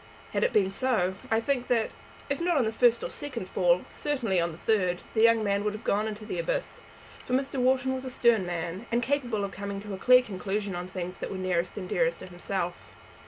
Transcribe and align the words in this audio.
Had 0.33 0.43
it 0.43 0.51
been 0.51 0.71
so, 0.71 1.13
I 1.29 1.39
think 1.39 1.67
that, 1.67 1.91
if 2.27 2.41
not 2.41 2.57
on 2.57 2.63
the 2.65 2.71
first 2.71 3.03
or 3.03 3.11
second 3.11 3.47
fall, 3.47 3.85
certainly 3.87 4.41
on 4.41 4.51
the 4.51 4.57
third, 4.57 5.03
the 5.13 5.21
young 5.21 5.43
man 5.43 5.63
would 5.63 5.73
have 5.73 5.83
gone 5.83 6.07
into 6.07 6.25
the 6.25 6.39
abyss; 6.39 6.81
for 7.23 7.35
Mr. 7.35 7.59
Wharton 7.59 7.93
was 7.93 8.03
a 8.03 8.09
stern 8.09 8.43
man, 8.43 8.87
and 8.91 9.03
capable 9.03 9.43
of 9.45 9.51
coming 9.51 9.79
to 9.81 9.93
a 9.93 9.99
clear 9.99 10.23
conclusion 10.23 10.73
on 10.75 10.87
things 10.87 11.17
that 11.19 11.29
were 11.29 11.37
nearest 11.37 11.77
and 11.77 11.85
even 11.85 11.97
dearest 11.99 12.17
to 12.17 12.25
himself. 12.25 12.87